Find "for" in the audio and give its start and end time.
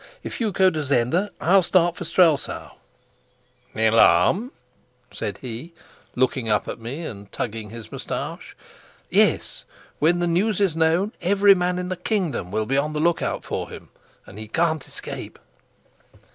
1.95-2.05, 13.45-13.69